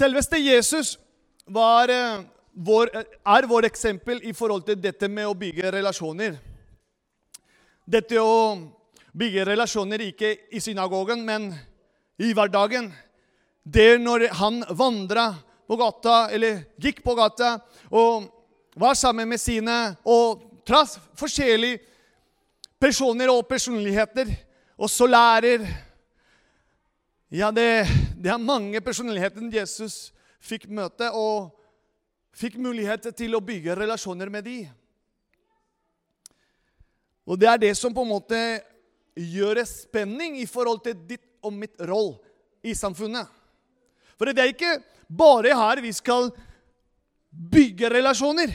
[0.00, 0.98] Selveste Jesus
[1.44, 2.88] var, eh, vår,
[3.26, 6.38] er vår eksempel i forhold til dette med å bygge relasjoner.
[7.84, 8.56] Dette å
[9.12, 11.50] bygge relasjoner ikke i synagogen, men
[12.16, 12.88] i hverdagen.
[13.60, 15.34] Det når han vandra
[15.68, 17.58] på gata, eller gikk på gata,
[17.92, 18.30] og
[18.80, 21.82] var sammen med sine og traff forskjellige
[22.80, 24.32] personer og personligheter,
[24.78, 25.68] og så lærer
[27.30, 27.86] Ja, det,
[28.20, 30.10] det er mange personligheter Jesus
[30.44, 31.56] fikk møte, og
[32.36, 34.58] fikk mulighet til å bygge relasjoner med de.
[37.24, 38.40] Og det er det som på en måte
[39.16, 42.14] gjør det spenning i forhold til ditt og mitt roll
[42.66, 43.28] i samfunnet.
[44.20, 46.28] For det er ikke bare her vi skal
[47.30, 48.52] bygge relasjoner.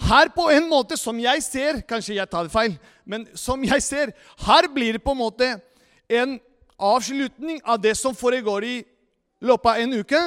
[0.00, 4.14] Her på en måte, som jeg ser Kanskje jeg tar feil, men som jeg ser,
[4.46, 5.50] her blir det på en måte
[6.08, 6.38] en
[6.80, 8.76] avslutning av det som foregår i
[9.44, 10.22] løpet av en uke.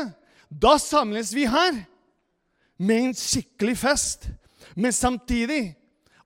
[0.50, 1.84] Da samles vi her
[2.78, 4.30] med en skikkelig fest.
[4.76, 5.74] Men samtidig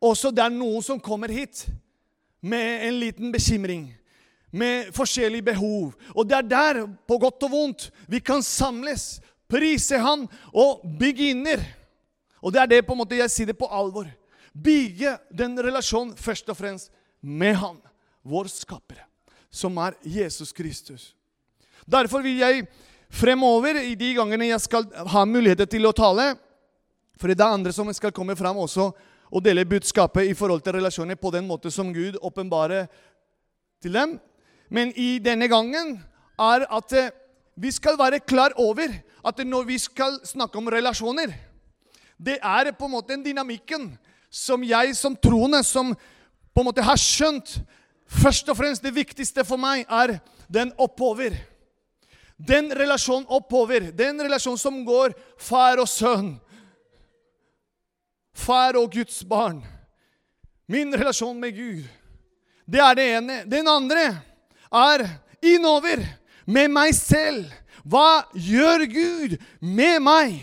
[0.04, 1.66] også det er noen som kommer hit
[2.42, 3.90] med en liten bekymring,
[4.52, 5.96] med forskjellige behov.
[6.16, 9.18] Og det er der, på godt og vondt, vi kan samles,
[9.50, 11.64] prise Han og bygge inner.
[12.42, 14.08] Og det er det på en måte jeg sier det på alvor.
[14.54, 16.92] Bygge den relasjonen først og fremst
[17.22, 17.78] med Han,
[18.24, 19.06] vår skapere,
[19.58, 21.14] som er Jesus Kristus.
[21.88, 22.68] Derfor vil jeg
[23.10, 26.36] fremover, i de gangene jeg skal ha muligheter til å tale
[27.18, 28.92] For det er andre som skal komme fram også
[29.28, 32.86] og dele budskapet i forhold til relasjoner på den måte som Gud åpenbarer
[33.82, 34.20] til dem.
[34.70, 35.98] Men i denne gangen
[36.40, 37.10] er at eh,
[37.58, 38.94] vi skal være klar over
[39.26, 41.34] at når vi skal snakke om relasjoner
[42.18, 43.98] Det er på en måte den dynamikken
[44.30, 45.94] som jeg som troende, som
[46.54, 47.60] på en måte har skjønt
[48.08, 51.36] Først og fremst det viktigste for meg er den oppover.
[52.38, 53.92] Den relasjonen oppover.
[53.92, 56.36] Den relasjonen som går far og sønn.
[58.38, 59.64] Far og Guds barn.
[60.68, 61.84] Min relasjon med Gud.
[62.68, 63.38] Det er det ene.
[63.48, 64.10] Den andre
[64.72, 65.06] er
[65.42, 66.04] innover,
[66.46, 67.48] med meg selv.
[67.88, 70.36] Hva gjør Gud med meg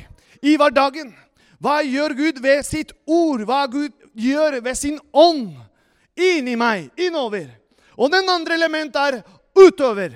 [0.44, 1.12] i hverdagen?
[1.60, 3.44] Hva gjør Gud ved sitt ord?
[3.48, 5.52] Hva Gud gjør ved sin ånd
[6.16, 7.48] inni meg, innover?
[7.96, 9.22] Og den andre elementet er
[9.54, 10.14] utover.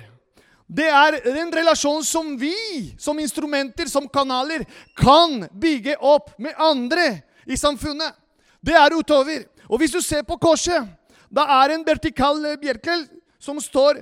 [0.69, 2.53] Det er den relasjonen som vi,
[2.99, 4.65] som instrumenter, som kanaler,
[4.97, 8.13] kan bygge opp med andre i samfunnet.
[8.61, 9.47] Det er utover.
[9.69, 10.85] Og hvis du ser på korset,
[11.29, 13.07] da er en vertikal bjerkel
[13.41, 14.01] som står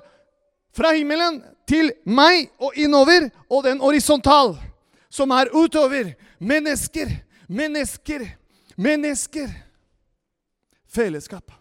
[0.75, 4.55] fra himmelen til meg og innover, og den horisontal,
[5.09, 6.13] som er utover.
[6.39, 7.11] Mennesker,
[7.47, 8.27] mennesker,
[8.75, 9.47] mennesker.
[10.87, 11.51] Fellesskap.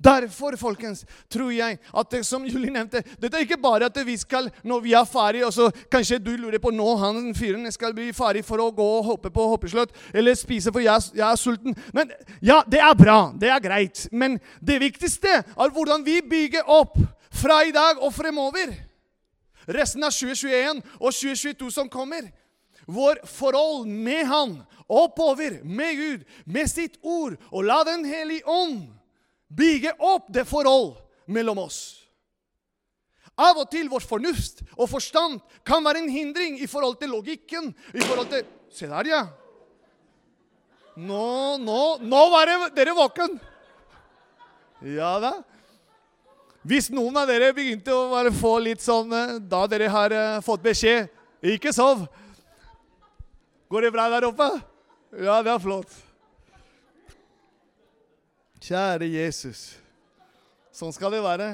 [0.00, 4.16] Derfor folkens, tror jeg at det som Julie nevnte Dette er ikke bare at vi
[4.16, 7.92] skal, når vi er ferdig, og så kanskje du lurer på når han fyren skal
[7.96, 11.36] bli ferdig for å gå og hoppe på hoppeslott eller spise, for jeg, jeg, er
[11.36, 11.76] sulten.
[11.92, 13.18] Men Ja, det er bra.
[13.36, 14.06] Det er greit.
[14.12, 16.96] Men det viktigste er hvordan vi bygger opp
[17.30, 18.72] fra i dag og fremover.
[19.68, 22.30] Resten av 2021 og 2022 som kommer.
[22.88, 24.56] Vår forhold med Han,
[24.88, 28.88] oppover, med Gud, med sitt ord, og la Den hellige ånd
[29.50, 30.94] bygge opp det forhold
[31.30, 31.80] mellom oss.
[33.40, 37.74] Av og til vår fornuft og forstand kan være en hindring i forhold til logikken.
[37.94, 39.26] i forhold til, Se der, ja.
[40.94, 43.38] Nå, nå, nå var dere våken.
[44.86, 45.32] Ja da.
[46.62, 50.42] Hvis noen av dere begynte å bare få litt sånn eh, da dere har uh,
[50.44, 51.08] fått beskjed
[51.40, 52.04] Ikke sov.
[53.72, 54.50] Går det bra der oppe?
[55.16, 55.94] Ja, det er flott.
[58.60, 59.72] Kjære Jesus.
[60.72, 61.48] Sånn skal det være.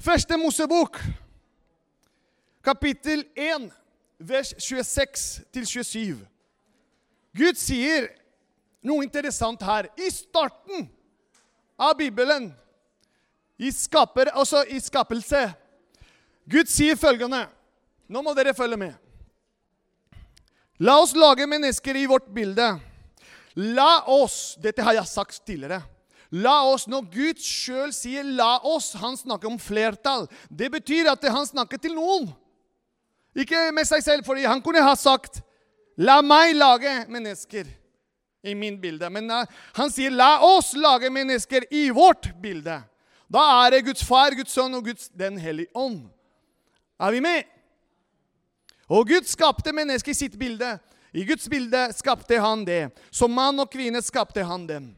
[0.00, 0.98] Første Mosebok,
[2.64, 3.68] kapittel 1,
[4.18, 6.22] vers 26-27.
[7.36, 8.08] Gud sier
[8.84, 9.88] noe interessant her.
[9.96, 10.88] I starten
[11.80, 12.50] av Bibelen,
[13.56, 15.44] i, skaper, altså i skapelse
[16.50, 17.44] Gud sier følgende
[18.10, 18.96] Nå må dere følge med.
[20.82, 22.66] La oss lage mennesker i vårt bilde
[23.54, 25.82] La oss Dette har jeg sagt tidligere.
[26.34, 30.26] La oss, Når Gud sjøl sier 'la oss', han snakker om flertall.
[30.50, 32.32] Det betyr at han snakker til noen.
[33.36, 35.42] Ikke med seg selv, for han kunne ha sagt
[35.96, 37.70] 'la meg lage mennesker'
[38.42, 39.10] i min bilde.
[39.10, 42.82] Men uh, han sier 'la oss lage mennesker i vårt bilde'.
[43.30, 46.10] Da er det Guds far, Guds sønn og Guds Den hellige ånd.
[47.00, 47.42] Er vi med?
[48.88, 50.78] Og Gud skapte mennesket i sitt bilde.
[51.14, 52.90] I Guds bilde skapte han det.
[53.10, 54.88] Som mann og kvinne skapte han dem.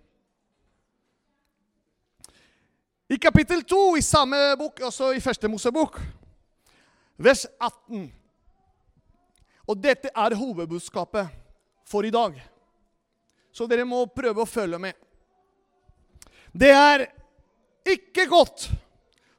[3.08, 6.00] I kapittel 2 i samme bok, også i første Mosebok,
[7.16, 8.08] vers 18
[9.66, 11.28] Og dette er hovedbudskapet
[11.86, 12.40] for i dag.
[13.52, 14.94] Så dere må prøve å følge med.
[16.54, 17.06] Det er
[17.86, 18.68] ikke godt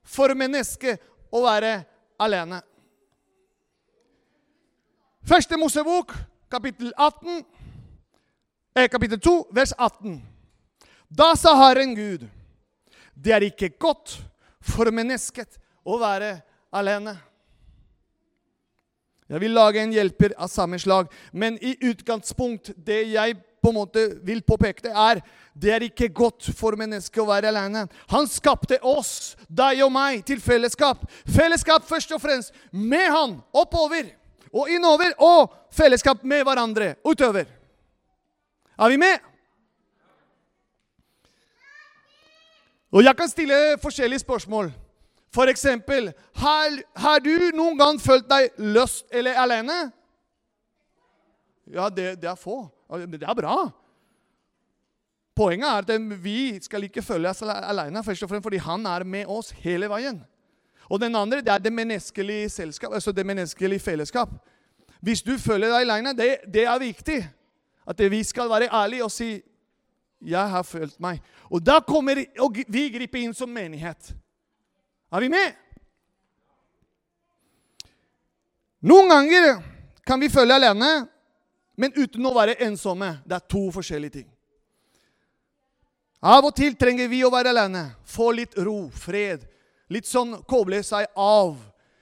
[0.03, 1.00] for mennesket
[1.31, 1.77] å være
[2.19, 2.59] alene.
[5.27, 6.13] Første Mosebok,
[6.51, 7.44] kapittel 18,
[8.75, 10.21] eh, kapittel 2, vers 18.
[11.09, 12.27] Da sa Herren Gud,
[13.15, 14.17] det er ikke godt
[14.61, 16.38] for mennesket å være
[16.75, 17.15] alene.
[19.27, 23.75] Jeg vil lage en hjelper av samme slag, men i utgangspunkt, det jeg på en
[23.75, 25.21] måte vil påpeke, det er
[25.57, 27.88] det er ikke godt for mennesket å være alene.
[28.13, 31.01] Han skapte oss, deg og meg, til fellesskap.
[31.25, 34.13] Fellesskap først og fremst med han, oppover
[34.57, 37.45] og innover, og fellesskap med hverandre utover.
[38.77, 39.18] Er vi med?
[42.92, 44.71] Og jeg kan stille forskjellige spørsmål.
[45.33, 49.75] For eksempel har, har du noen gang følt deg løst eller alene?
[51.68, 52.63] Ja, det, det er få.
[52.88, 53.57] Det er bra.
[55.38, 59.06] Poenget er at vi skal ikke føle oss alene, først og fremst fordi han er
[59.06, 60.24] med oss hele veien.
[60.89, 64.30] Og den andre det er det menneskelige selskap, altså det menneskelige fellesskap.
[65.01, 67.19] Hvis du føler deg alene, det, det er viktig.
[67.88, 69.42] At vi skal være ærlige og si
[70.22, 71.19] 'Jeg har følt meg'.
[71.51, 72.25] Og da kommer
[72.68, 74.16] vi griper inn som menighet.
[75.12, 75.54] Er vi med?
[78.81, 79.63] Noen ganger
[80.06, 81.07] kan vi føle alene,
[81.78, 83.22] men uten å være ensomme.
[83.25, 84.28] Det er to forskjellige ting.
[86.22, 87.95] Av og til trenger vi å være alene.
[88.06, 89.45] Få litt ro, fred.
[89.94, 91.57] Litt sånn koble seg av.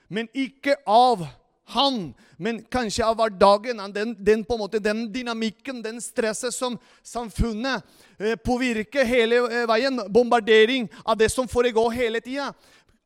[0.08, 1.26] Men ikke av
[1.74, 3.82] han, men kanskje av hverdagen.
[3.94, 7.86] Den, den, på en måte, den dynamikken, den stresset som samfunnet
[8.20, 10.04] eh, påvirker hele eh, veien.
[10.14, 12.52] Bombardering av det som foregår hele tida.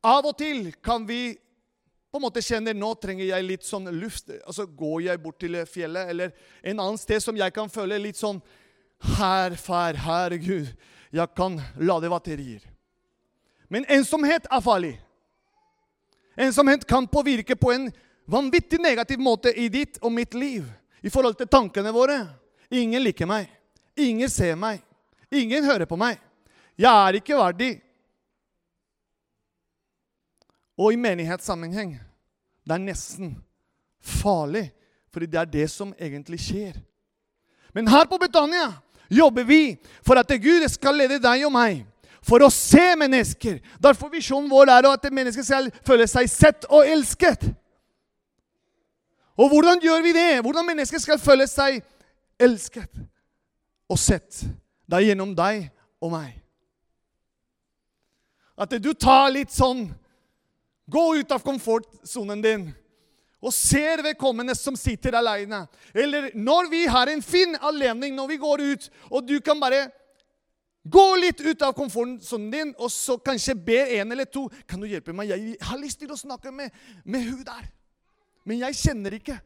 [0.04, 1.36] Av og til kan vi
[2.10, 4.32] på en måte kjenne nå trenger jeg litt sånn luft.
[4.44, 8.18] Altså Går jeg bort til fjellet eller en annen sted som jeg kan føle litt
[8.18, 8.40] sånn
[9.16, 10.74] Her, far, herregud,
[11.08, 12.60] jeg kan lade batterier.
[13.70, 14.96] Men ensomhet er farlig.
[16.36, 17.90] Ensomhet kan påvirke på en
[18.26, 20.66] vanvittig negativ måte i ditt og mitt liv.
[21.00, 22.18] I forhold til tankene våre.
[22.70, 23.46] Ingen liker meg.
[23.96, 24.82] Ingen ser meg.
[25.30, 26.18] Ingen hører på meg.
[26.80, 27.70] Jeg er ikke verdig.
[30.80, 31.94] Og i menighetssammenheng
[32.64, 33.32] det er nesten
[34.00, 34.70] farlig,
[35.12, 36.76] fordi det er det som egentlig skjer.
[37.74, 38.72] Men her på Betania
[39.10, 39.76] jobber vi
[40.06, 41.84] for at Gud skal lede deg og meg
[42.22, 43.60] for å se mennesker.
[43.80, 47.48] Derfor visjonen vår er at mennesker skal føle seg sett og elsket.
[49.40, 50.42] Og hvordan gjør vi det?
[50.44, 51.80] Hvordan mennesker skal føle seg
[52.40, 52.90] elsket
[53.90, 54.42] og sett.
[54.86, 55.70] Det er gjennom deg
[56.02, 56.36] og meg.
[58.60, 59.88] At du tar litt sånn
[60.90, 62.62] Gå ut av komfortsonen din
[63.40, 65.62] og ser vedkommende som sitter alene.
[65.94, 69.86] Eller når vi har en fin anledning, når vi går ut, og du kan bare
[70.84, 74.88] gå litt ut av komfortsonen din, og så kanskje be en eller to Kan du
[74.88, 75.28] hjelpe meg?
[75.28, 76.70] Jeg har lyst til å snakke med,
[77.04, 77.68] med hun der.
[78.44, 79.36] Men jeg kjenner ikke.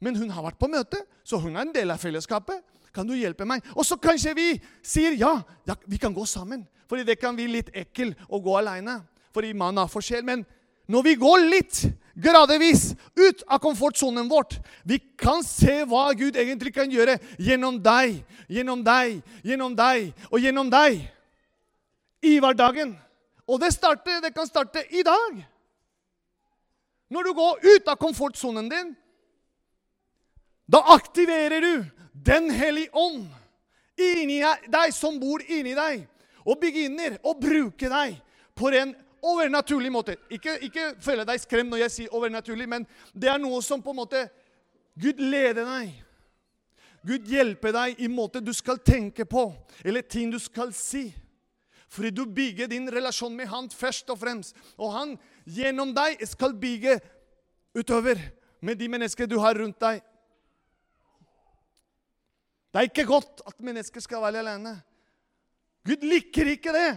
[0.00, 2.62] Men hun har vært på møte, så hun er en del av fellesskapet.
[2.94, 3.64] Kan du hjelpe meg?
[3.76, 4.48] Og så kanskje vi
[4.84, 5.34] sier ja,
[5.68, 6.64] ja vi kan gå sammen.
[6.88, 9.00] Fordi det kan bli litt ekkel å gå alene.
[9.34, 10.24] Fordi man har forskjell.
[10.24, 10.44] Men
[10.88, 11.82] når vi går litt
[12.16, 14.58] gradvis ut av komfortsonen vårt.
[14.84, 20.40] vi kan se hva Gud egentlig kan gjøre gjennom deg, gjennom deg, gjennom deg og
[20.40, 21.04] gjennom deg
[22.22, 22.96] i hverdagen.
[23.46, 25.42] Og det, starter, det kan starte i dag.
[27.08, 28.94] Når du går ut av komfortsonen din,
[30.66, 31.84] da aktiverer du
[32.26, 33.28] Den hellige ånd
[34.00, 36.06] inni deg, som bor inni deg,
[36.48, 38.16] og begynner å bruke deg
[38.56, 38.94] på en
[39.32, 40.16] overnaturlig måte.
[40.32, 43.94] Ikke, ikke føle deg skremt når jeg sier overnaturlig, men det er noe som på
[43.94, 44.26] en måte
[44.96, 45.92] Gud leder deg.
[47.06, 49.50] Gud hjelper deg i måte du skal tenke på,
[49.84, 51.10] eller ting du skal si.
[51.92, 54.56] Fordi du bygger din relasjon med Han først og fremst.
[54.76, 55.14] Og Han
[55.44, 56.98] gjennom deg skal bygge
[57.76, 58.18] utover
[58.60, 60.00] med de mennesker du har rundt deg.
[62.72, 64.74] Det er ikke godt at mennesker skal være alene.
[65.86, 66.90] Gud liker ikke det.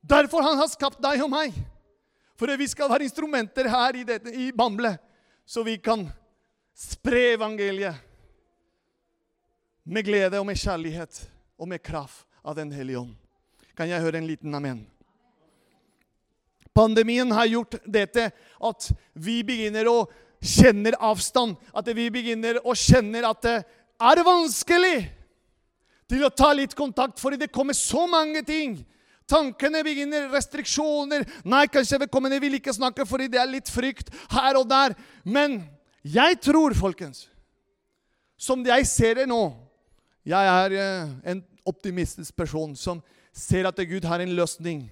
[0.00, 1.56] Derfor han har skapt deg og meg.
[2.40, 4.94] For vi skal være instrumenter her i, dette, i Bamble,
[5.44, 6.06] så vi kan
[6.76, 7.98] spre evangeliet
[9.84, 11.20] med glede og med kjærlighet
[11.60, 13.12] og med kraft av Den hellige ånd.
[13.76, 14.80] Kan jeg høre en liten amen?
[16.72, 19.98] Pandemien har gjort dette at vi begynner å
[20.40, 21.58] kjenne avstand.
[21.76, 23.56] At vi begynner å kjenne at det
[24.00, 25.10] er vanskelig
[26.10, 28.80] til å ta litt kontakt, fordi det kommer så mange ting
[29.30, 31.24] tankene begynner, restriksjoner.
[31.46, 34.96] Nei, kanskje vedkommende vil ikke snakke fordi det er litt frykt her og der.
[35.24, 35.60] Men
[36.02, 37.28] jeg tror, folkens,
[38.40, 39.42] som jeg ser det nå
[40.24, 42.98] Jeg er eh, en optimistisk person som
[43.32, 44.82] ser at Gud har en løsning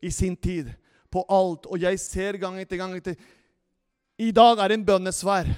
[0.00, 0.70] i sin tid
[1.12, 1.66] på alt.
[1.68, 3.18] Og jeg ser gang etter gang etter
[4.18, 5.50] I dag er det en bønnesvær.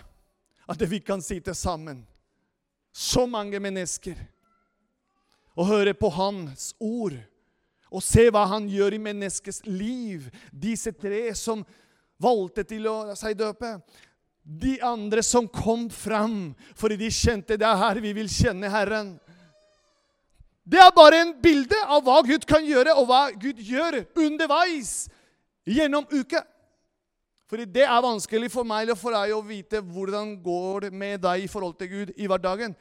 [0.70, 2.04] At vi kan sitte sammen,
[2.92, 4.14] så mange mennesker,
[5.58, 7.16] og høre på Hans ord.
[7.90, 10.28] Og se hva Han gjør i menneskets liv.
[10.52, 11.64] Disse tre som
[12.20, 13.78] valgte til å seg døpe.
[14.40, 19.14] De andre som kom fram fordi de kjente det er her vi vil kjenne Herren.
[20.70, 25.08] Det er bare en bilde av hva Gud kan gjøre, og hva Gud gjør underveis
[25.66, 26.44] gjennom uka.
[27.50, 31.24] Fordi det er vanskelig for meg og for deg å vite hvordan går det med
[31.24, 32.76] deg i forhold til Gud i hverdagen.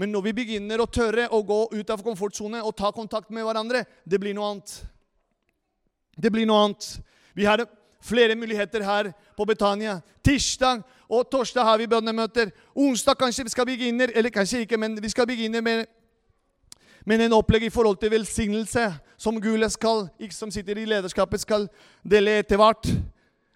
[0.00, 3.44] Men når vi begynner å tørre å gå ut av komfortsonen og ta kontakt med
[3.44, 4.72] hverandre, det blir noe annet.
[6.16, 6.86] Det blir noe annet.
[7.36, 7.66] Vi har
[8.00, 9.98] flere muligheter her på Betania.
[10.24, 12.48] Tirsdag og torsdag har vi bønnemøter.
[12.72, 15.84] Onsdag kanskje vi skal begynne, eller kanskje ikke, men vi skal begynne med
[17.08, 18.82] men en opplegg i forhold til velsignelse,
[19.20, 21.64] som Gule skal, ikke som sitter i lederskapet, skal
[22.04, 22.88] dele etter hvert.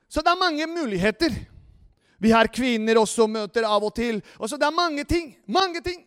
[0.09, 1.35] Så det er mange muligheter.
[2.21, 4.23] Vi har kvinner også møter av og til.
[4.39, 5.37] Og så Det er mange ting.
[5.47, 6.05] Mange ting.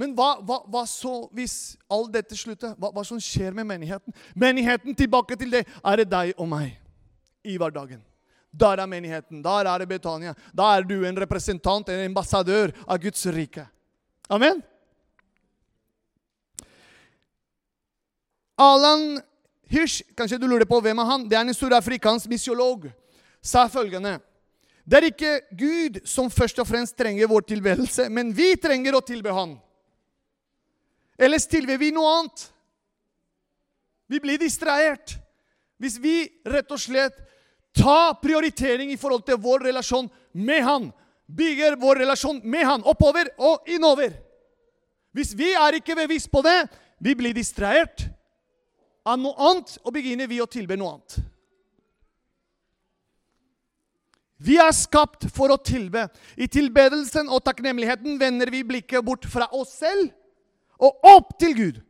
[0.00, 2.72] Men hva, hva, hva så hvis alt dette slutter?
[2.78, 4.14] Hva, hva som skjer med menigheten?
[4.34, 6.74] Menigheten, tilbake til det, er det deg og meg
[7.46, 8.02] i hverdagen.
[8.54, 9.42] Der er menigheten.
[9.42, 10.34] Der er det Betania.
[10.54, 13.66] Da er du en representant, en ambassadør av Guds rike.
[14.30, 14.62] Amen.
[18.58, 19.20] Alan
[19.70, 21.26] Hirsch, kanskje du lurer på hvem er han?
[21.28, 22.86] Det er en surafrikansk misiolog.
[23.44, 24.18] Sa følgende
[24.84, 29.04] Det er ikke Gud som først og fremst trenger vår tilbedelse, men vi trenger å
[29.04, 29.56] tilbe Han.
[31.18, 32.48] Ellers tilbyr vi noe annet.
[34.10, 35.16] Vi blir distrahert.
[35.80, 37.16] Hvis vi rett og slett
[37.74, 40.90] tar prioritering i forhold til vår relasjon med Han,
[41.26, 44.12] bygger vår relasjon med Han oppover og innover
[45.14, 46.66] Hvis vi er ikke bevisst på det,
[46.98, 48.06] vi blir distrahert
[49.04, 51.18] av noe annet, og begynner vi å tilbe noe annet.
[54.40, 56.06] Vi er skapt for å tilbe.
[56.34, 60.10] I tilbedelsen og takknemligheten vender vi blikket bort fra oss selv
[60.78, 61.80] og opp til Gud.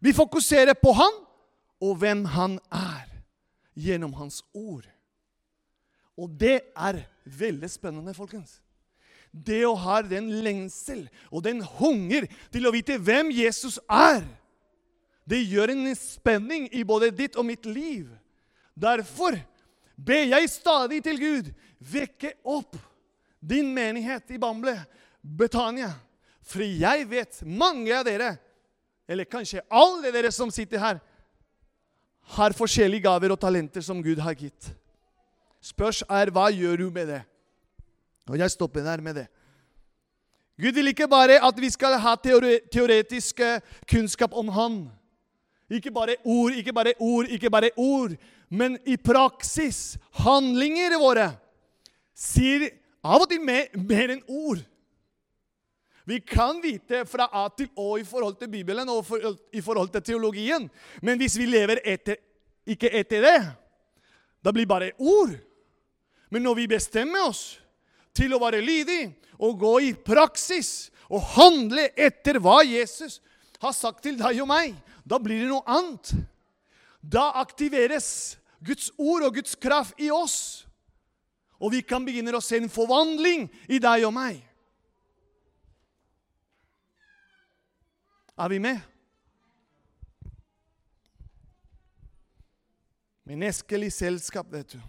[0.00, 1.20] Vi fokuserer på Han
[1.82, 3.08] og hvem Han er,
[3.74, 4.86] gjennom Hans ord.
[6.18, 8.60] Og det er veldig spennende, folkens.
[9.32, 14.20] Det å ha den lengsel og den hunger til å vite hvem Jesus er
[15.28, 18.08] det gjør en spenning i både ditt og mitt liv.
[18.74, 19.36] Derfor
[19.96, 21.50] ber jeg stadig til Gud
[21.92, 22.76] vekke opp
[23.40, 24.76] din menighet i Bamble,
[25.22, 25.92] Betania.
[26.42, 28.34] For jeg vet mange av dere,
[29.08, 31.00] eller kanskje alle dere som sitter her,
[32.36, 34.70] har forskjellige gaver og talenter som Gud har gitt.
[35.62, 37.22] Spørs er hva gjør du med det?
[38.30, 39.26] Og jeg stopper der med det.
[40.60, 43.40] Gud vil ikke bare at vi skal ha teoretisk
[43.90, 44.76] kunnskap om Han.
[45.72, 48.12] Ikke bare ord, ikke bare ord, ikke bare ord.
[48.50, 51.30] Men i praksis, handlinger våre,
[52.14, 52.68] sier
[53.02, 54.60] av og til mer, mer enn ord.
[56.04, 59.22] Vi kan vite fra A til Å i forhold til Bibelen og for,
[59.54, 60.66] i forhold til teologien.
[61.02, 62.18] Men hvis vi lever etter,
[62.66, 63.38] ikke etter det,
[64.42, 65.36] da blir det bare ord.
[66.32, 67.60] Men når vi bestemmer oss
[68.16, 73.20] til å være lydig og gå i praksis og handle etter hva Jesus
[73.62, 74.74] har sagt til deg og meg,
[75.06, 76.14] da blir det noe annet.
[77.02, 80.64] Da aktiveres Guds ord og Guds kraft i oss.
[81.62, 84.40] Og vi kan begynne å se en forvandling i deg og meg.
[88.42, 88.80] Er vi med?
[93.22, 94.80] Menneskelig selskap, vet du.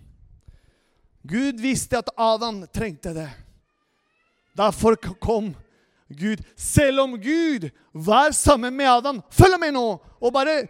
[1.21, 3.27] Gud visste at Adam trengte det.
[4.57, 5.51] Derfor kom
[6.09, 6.41] Gud.
[6.57, 9.85] Selv om Gud var sammen med Adam Følg med nå!
[10.17, 10.63] Og bare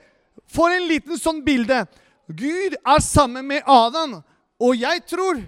[0.51, 1.85] få en liten sånn bilde.
[2.27, 4.17] Gud er sammen med Adam,
[4.59, 5.39] og jeg tror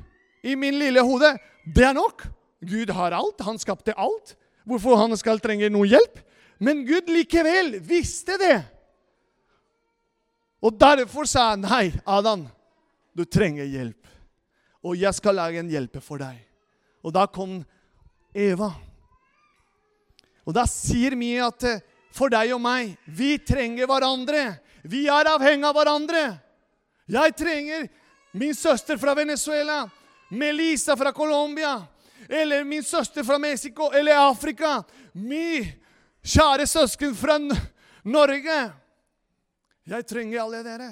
[0.44, 1.34] i min lille hode
[1.76, 2.24] det er nok.
[2.64, 3.44] Gud har alt.
[3.44, 4.38] Han skapte alt.
[4.64, 6.24] Hvorfor han skal trenge noe hjelp?
[6.58, 8.60] Men Gud likevel visste det.
[10.66, 12.48] Og derfor sa han, 'Nei, Adam,
[13.14, 14.08] du trenger hjelp.'
[14.86, 16.38] Og jeg skal lage en hjelper for deg.
[17.04, 17.64] Og da kom
[18.34, 18.72] Eva.
[20.46, 21.82] Og da sier mye at eh,
[22.14, 24.44] for deg og meg, vi trenger hverandre.
[24.86, 26.24] Vi er avhengig av hverandre.
[27.10, 27.88] Jeg trenger
[28.38, 29.90] min søster fra Venezuela,
[30.30, 31.80] Melissa fra Colombia,
[32.30, 34.84] eller min søster fra Mexico eller Afrika.
[35.14, 35.66] Min
[36.26, 37.38] kjære søsken fra
[38.04, 38.60] Norge.
[39.86, 40.92] Jeg trenger alle dere.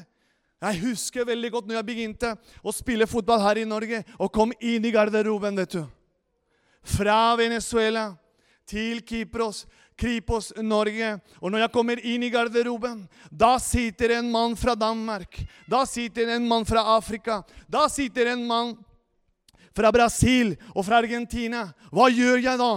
[0.63, 2.29] Jeg husker veldig godt når jeg begynte
[2.63, 5.57] å spille fotball her i Norge og kom inn i garderoben.
[5.59, 5.83] vet du.
[6.83, 8.13] Fra Venezuela
[8.67, 9.65] til Kypros,
[9.99, 11.19] Kripos, Norge.
[11.41, 15.41] Og når jeg kommer inn i garderoben, da sitter en mann fra Danmark.
[15.67, 17.41] Da sitter en mann fra Afrika.
[17.67, 18.75] Da sitter en mann
[19.75, 21.67] fra Brasil og fra Argentina.
[21.91, 22.73] Hva gjør jeg da?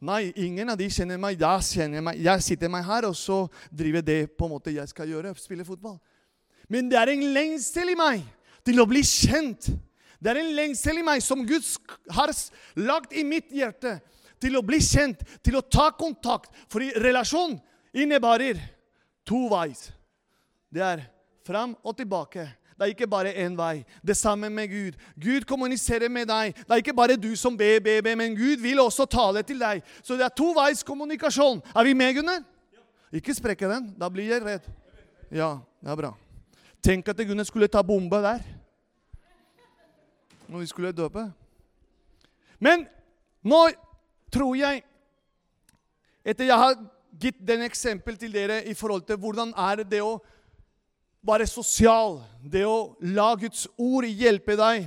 [0.00, 1.40] Nei, ingen av de kjenner meg.
[1.40, 2.20] Jeg kjenner meg.
[2.20, 5.32] Jeg sitter meg her, og så driver det på en måte jeg skal gjøre.
[5.40, 5.96] Spille fotball.
[6.68, 8.24] Men det er en lengsel i meg
[8.66, 9.70] til å bli kjent.
[10.20, 11.64] Det er en lengsel i meg som Gud
[12.12, 12.32] har
[12.80, 13.98] lagt i mitt hjerte
[14.42, 16.52] til å bli kjent, til å ta kontakt.
[16.68, 17.56] For relasjon
[17.96, 18.60] innebærer
[19.26, 19.88] to veis.
[20.68, 21.06] Det er
[21.46, 22.44] fram og tilbake.
[22.76, 23.84] Det er ikke bare én vei.
[24.04, 24.96] Det samme med Gud.
[25.16, 26.52] Gud kommuniserer med deg.
[26.54, 29.60] Det er ikke bare du som ber, ber, ber, men Gud vil også tale til
[29.60, 29.80] deg.
[30.02, 31.62] Så det er to veis kommunikasjon.
[31.74, 32.42] Er vi med, Gunnar?
[33.12, 33.94] Ikke sprekke den.
[33.96, 34.68] Da blir jeg redd.
[35.32, 36.12] Ja, det er bra.
[36.84, 38.44] Tenk at Gunnar skulle ta bombe der.
[40.48, 41.24] Når vi skulle døpe.
[42.60, 42.84] Men
[43.42, 43.62] nå
[44.32, 44.84] tror jeg
[46.26, 46.72] Etter jeg har
[47.22, 50.16] gitt den eksempel til dere i forhold til hvordan er det å
[51.26, 54.86] være sosial, det å la Guds ord hjelpe deg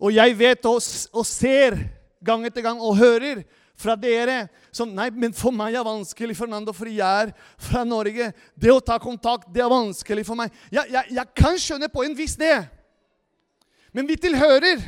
[0.00, 0.80] Og jeg vet og,
[1.12, 1.76] og ser
[2.24, 3.42] gang etter gang og hører
[3.80, 7.82] fra dere som Nei, men for meg er det vanskelig, Fernando, fordi jeg er fra
[7.84, 8.30] Norge.
[8.54, 10.52] Det å ta kontakt, det er vanskelig for meg.
[10.70, 12.58] Jeg, jeg, jeg kan skjønne på en viss det.
[13.96, 14.84] Men vi tilhører.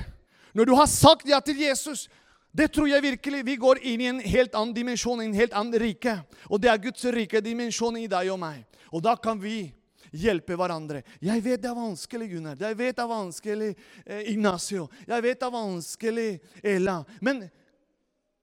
[0.52, 2.06] Når du har sagt ja til Jesus,
[2.52, 3.42] det tror jeg virkelig.
[3.48, 6.18] Vi går inn i en helt annen dimensjon, en helt annen rike.
[6.52, 8.60] Og det er Guds rike dimensjon i deg og meg.
[8.92, 9.72] Og da kan vi
[10.10, 11.02] hjelpe hverandre.
[11.22, 12.58] Jeg vet det er vanskelig, Gunnar.
[12.60, 13.70] Jeg vet det er vanskelig,
[14.06, 14.88] eh, Ignacio.
[15.06, 17.04] Jeg vet det er vanskelig, Ella.
[17.20, 17.44] Men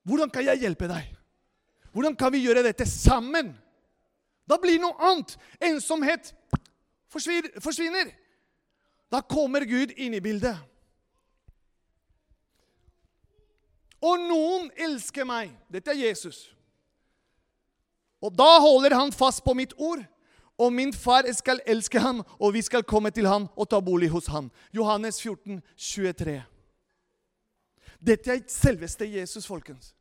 [0.07, 1.15] hvordan kan jeg hjelpe deg?
[1.91, 3.53] Hvordan kan vi gjøre dette sammen?
[4.49, 5.35] Da blir noe annet.
[5.61, 6.33] Ensomhet
[7.09, 8.13] forsvinner.
[9.09, 10.57] Da kommer Gud inn i bildet.
[13.99, 15.51] Og noen elsker meg.
[15.67, 16.47] Dette er Jesus.
[18.23, 20.03] Og da holder han fast på mitt ord.
[20.59, 24.09] Og min far skal elske ham, og vi skal komme til ham og ta bolig
[24.11, 24.51] hos ham.
[24.75, 26.41] Johannes 14, 23.
[27.99, 29.93] Dette er selveste Jesus, folkens.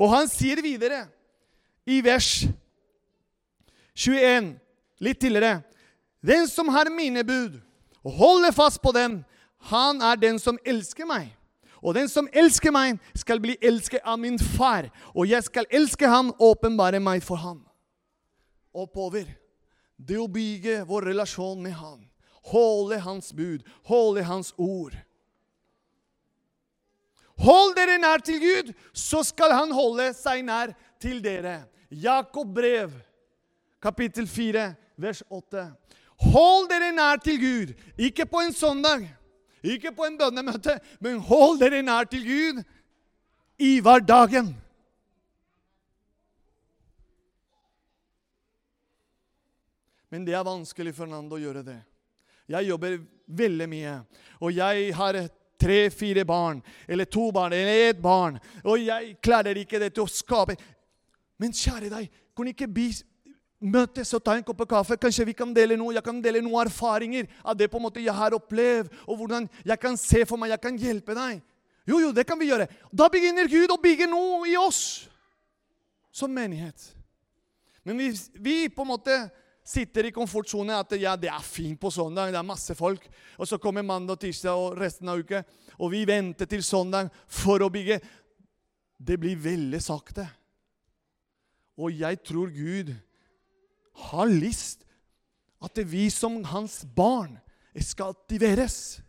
[0.00, 1.04] Og han sier videre
[1.84, 2.46] i vers
[3.92, 4.54] 21,
[5.04, 5.60] litt tidligere
[6.24, 7.58] Den som har mine bud
[8.02, 9.20] og holder fast på dem,
[9.68, 11.28] han er den som elsker meg.
[11.82, 14.88] Og den som elsker meg, skal bli elsket av min far.
[15.14, 17.60] Og jeg skal elske ham og åpenbare meg for ham.
[18.72, 19.26] Oppover.
[19.96, 22.00] Det å bygge vår relasjon med Han.
[22.50, 24.96] Holde hans bud, holde hans ord.
[27.38, 31.68] Hold dere nær til Gud, så skal han holde seg nær til dere.
[31.86, 32.90] Jakob brev,
[33.82, 34.66] kapittel 4,
[34.98, 35.68] vers 8.
[36.34, 39.06] Hold dere nær til Gud, ikke på en søndag
[39.62, 42.62] ikke på en bønnemøte, men hold dere nær til Gud
[43.62, 44.52] i hverdagen.
[50.12, 51.78] Men det er vanskelig for Fernando å gjøre det.
[52.52, 52.98] Jeg jobber
[53.32, 53.94] veldig mye,
[54.44, 55.18] og jeg har
[55.62, 56.58] tre-fire barn,
[56.90, 60.58] eller to barn, eller ett barn, og jeg klarer ikke det til å skape
[61.40, 62.68] Men kjære deg, kunne ikke
[63.62, 64.94] møtes og ta en kopp kaffe.
[65.00, 65.94] Kanskje vi kan dele noe.
[65.96, 69.48] Jeg kan dele noen erfaringer av det på en måte jeg har opplevd, og hvordan
[69.64, 71.40] jeg kan se for meg jeg kan hjelpe deg.
[71.88, 72.68] Jo, jo, det kan vi gjøre.
[72.94, 75.08] Da begynner Gud å bygge noe i oss
[76.14, 76.92] som menighet.
[77.82, 79.16] Men vi, vi på en måte
[79.62, 83.04] sitter i komfortsonen at ja, det er fint på søndag, det er masse folk.
[83.38, 85.42] Og så kommer mandag tirsdag og resten av uka,
[85.78, 88.00] og vi venter til søndag for å bygge.
[88.98, 90.26] Det blir veldig sakte.
[91.78, 92.92] Og jeg tror Gud
[94.10, 94.84] har lyst
[95.62, 97.38] at vi som hans barn
[97.80, 99.00] skal aktiveres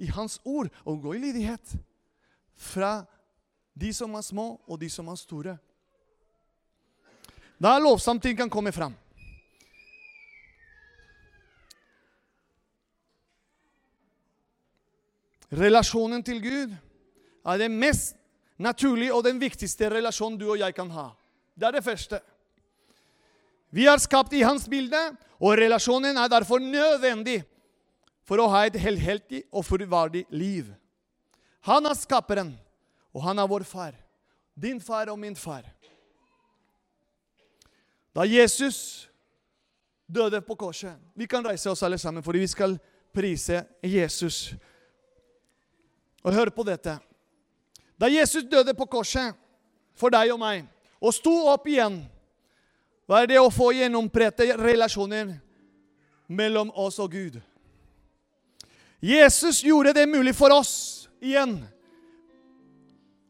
[0.00, 1.74] i hans ord og gå i lydighet.
[2.58, 3.04] Fra
[3.78, 5.54] de som er små, og de som er store.
[7.58, 8.96] Da lovsamtiden kan komme fram.
[15.52, 16.74] Relasjonen til Gud
[17.48, 18.16] er den mest
[18.58, 21.10] naturlige og den viktigste relasjonen du og jeg kan ha.
[21.54, 22.20] Det er det første.
[23.70, 25.00] Vi er skapt i hans bilde,
[25.40, 27.42] og relasjonen er derfor nødvendig
[28.28, 30.68] for å ha et helheltig og fullverdig liv.
[31.68, 32.52] Han er skaperen,
[33.12, 33.94] og han er vår far.
[34.58, 35.64] Din far og min far.
[38.14, 39.08] Da Jesus
[40.08, 42.78] døde på korset Vi kan reise oss alle sammen, fordi vi skal
[43.14, 44.54] prise Jesus.
[46.24, 46.98] Og hør på dette.
[47.98, 49.34] Da Jesus døde på korset
[49.98, 50.66] for deg og meg,
[51.02, 52.00] og sto opp igjen
[53.08, 55.30] hva er det å få gjennomprette relasjoner
[56.28, 57.38] mellom oss og Gud.
[59.00, 61.62] Jesus gjorde det mulig for oss igjen.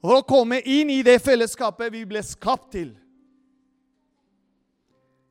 [0.03, 2.91] For å komme inn i det fellesskapet vi ble skapt til.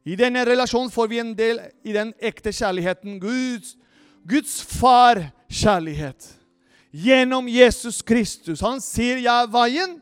[0.07, 3.17] I denne relasjonen får vi en del i den ekte kjærligheten.
[3.19, 3.75] Guds,
[4.23, 6.36] Guds far-kjærlighet.
[6.91, 8.61] Gjennom Jesus Kristus.
[8.61, 10.01] Han sier 'Jeg er veien,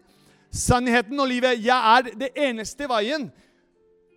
[0.51, 1.63] sannheten og livet'.
[1.63, 3.31] Jeg er det eneste veien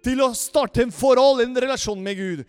[0.05, 2.45] til å starte en forhold, en relasjon med Gud.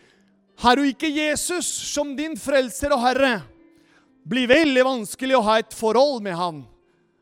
[0.60, 3.42] Har du ikke Jesus som din frelser og herre,
[4.28, 6.66] blir veldig vanskelig å ha et forhold med ham,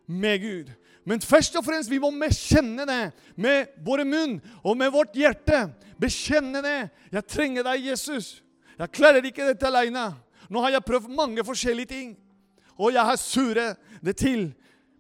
[0.08, 0.72] med Gud.
[1.08, 5.70] Men først og fremst vi må bekjenne det med våre munn og med vårt hjerte.
[6.00, 6.90] Bekjenne det.
[7.12, 8.42] 'Jeg trenger deg, Jesus.
[8.78, 10.16] Jeg klarer ikke dette aleine.'
[10.50, 12.18] Nå har jeg prøvd mange forskjellige ting,
[12.78, 14.50] og jeg har surret det til.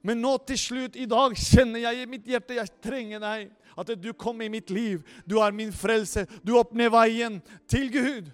[0.05, 3.47] Men nå til slutt, i dag, kjenner jeg i mitt hjerte jeg trenger deg.
[3.77, 5.03] At du kom i mitt liv.
[5.25, 6.25] Du er min frelse.
[6.41, 8.31] Du åpner veien til Gud.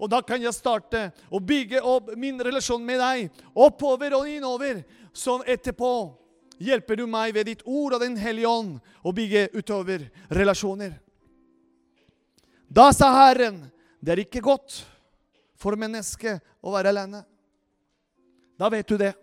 [0.00, 3.42] Og da kan jeg starte å bygge opp min relasjon med deg.
[3.52, 4.80] Oppover og innover.
[5.12, 5.90] Sånn etterpå
[6.60, 10.94] hjelper du meg ved ditt ord og Den hellige ånd å bygge utover relasjoner.
[12.70, 13.64] Da sa Herren,
[14.00, 14.84] det er ikke godt
[15.60, 17.24] for mennesket å være alene.
[18.60, 19.14] Da vet du det.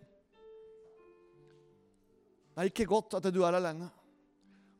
[2.55, 3.91] Det er ikke godt at du er alene.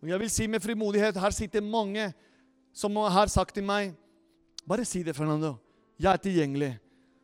[0.02, 2.10] Og jeg vil si med frimodighet, her sitter mange
[2.74, 3.96] som har sagt til meg
[4.68, 5.54] Bare si det, Fernando.
[5.96, 6.74] Jeg er tilgjengelig.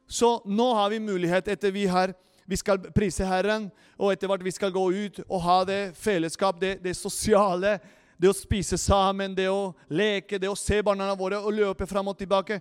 [0.08, 2.14] Så nå har vi mulighet, etter vi har
[2.46, 6.60] vi skal prise Herren, og etter hvert vi skal gå ut og ha det fellesskap,
[6.60, 7.78] det, det sosiale,
[8.20, 12.12] det å spise sammen, det å leke, det å se barna våre og løpe fram
[12.12, 12.60] og tilbake.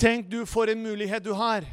[0.00, 1.64] Tenk du for en mulighet du har.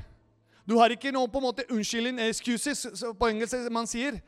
[0.67, 2.85] Du har ikke noe på en måte unnskyldning, excuses,
[3.17, 4.19] på engelsk man sier.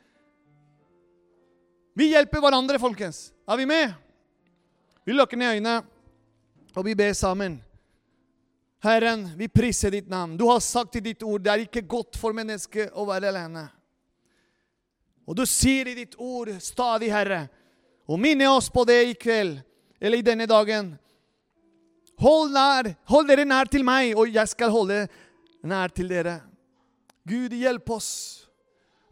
[1.93, 3.27] Vi hjelper hverandre, folkens.
[3.45, 3.93] Er vi med?
[5.05, 5.83] Vi lukker ned øynene,
[6.73, 7.59] og vi ber sammen.
[8.83, 10.37] Herren, vi priser ditt navn.
[10.37, 13.67] Du har sagt i ditt ord det er ikke godt for mennesket å være alene.
[15.23, 17.45] Og du sier i ditt ord stadig, Herre,
[18.09, 19.61] og minne oss på det i kveld,
[20.03, 20.89] eller i denne dagen.
[22.19, 25.05] Hold, nær, hold dere nær til meg, og jeg skal holde
[25.63, 26.41] nær til dere.
[27.27, 28.11] Gud, hjelp oss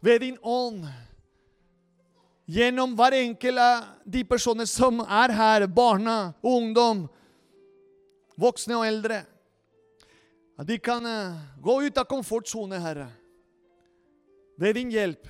[0.04, 0.84] ved din ånd
[2.52, 7.06] gjennom hver enkelt av de personer som er her, barna, ungdom,
[8.36, 9.22] voksne og eldre.
[10.60, 13.08] At de kan eh, gå ut av komfortsone, Herre,
[14.60, 15.24] ved din hjelp,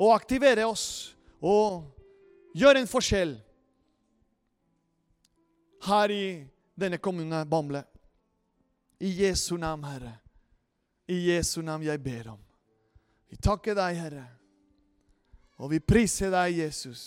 [0.00, 1.84] og aktivere oss og
[2.58, 3.36] gjøre en forskjell
[5.86, 6.26] her i
[6.74, 7.84] denne kommunen Bamble.
[8.98, 10.23] I Jesu navn, Herre.
[11.06, 12.40] I Jesu navn jeg ber om.
[13.28, 14.24] Vi takker deg, Herre.
[15.60, 17.02] Og vi priser deg, Jesus.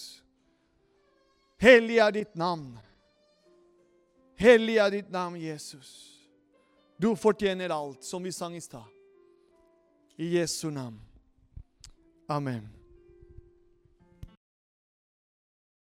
[1.62, 2.78] Hellig er ditt navn.
[4.38, 5.90] Hellig er ditt navn, Jesus.
[6.98, 8.86] Du fortjener alt, som vi sang i stad.
[10.18, 11.00] I Jesu navn.
[12.30, 12.77] Amen.